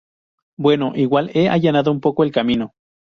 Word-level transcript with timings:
bueno, 0.57 0.93
igual 0.95 1.29
he 1.35 1.47
allanado 1.47 1.91
un 1.91 1.99
poco 2.01 2.23
el 2.23 2.31
camino 2.31 2.73